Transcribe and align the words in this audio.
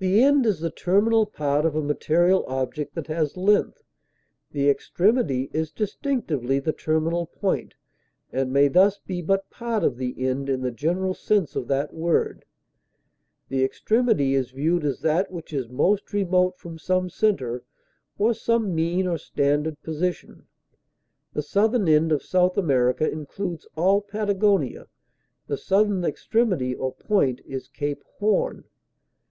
The 0.00 0.22
end 0.22 0.44
is 0.44 0.60
the 0.60 0.70
terminal 0.70 1.24
part 1.24 1.64
of 1.64 1.74
a 1.74 1.80
material 1.80 2.44
object 2.46 2.94
that 2.94 3.06
has 3.06 3.38
length; 3.38 3.82
the 4.50 4.68
extremity 4.68 5.48
is 5.54 5.72
distinctively 5.72 6.58
the 6.58 6.74
terminal 6.74 7.24
point, 7.24 7.72
and 8.30 8.52
may 8.52 8.68
thus 8.68 8.98
be 8.98 9.22
but 9.22 9.48
part 9.48 9.82
of 9.82 9.96
the 9.96 10.22
end 10.28 10.50
in 10.50 10.60
the 10.60 10.70
general 10.70 11.14
sense 11.14 11.56
of 11.56 11.68
that 11.68 11.94
word; 11.94 12.44
the 13.48 13.64
extremity 13.64 14.34
is 14.34 14.50
viewed 14.50 14.84
as 14.84 15.00
that 15.00 15.30
which 15.30 15.54
is 15.54 15.70
most 15.70 16.12
remote 16.12 16.58
from 16.58 16.78
some 16.78 17.08
center, 17.08 17.64
or 18.18 18.34
some 18.34 18.74
mean 18.74 19.06
or 19.06 19.16
standard 19.16 19.80
position; 19.80 20.44
the 21.32 21.40
southern 21.40 21.88
end 21.88 22.12
of 22.12 22.22
South 22.22 22.58
America 22.58 23.10
includes 23.10 23.66
all 23.74 24.02
Patagonia, 24.02 24.86
the 25.46 25.56
southern 25.56 26.04
extremity 26.04 26.74
or 26.74 26.92
point 26.92 27.40
is 27.46 27.68
Cape 27.68 28.04
Horn. 28.18 28.64